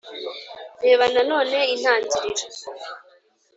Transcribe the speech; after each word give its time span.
Reba 0.83 1.05
nanone 1.13 1.57
intangiriro 1.73 2.45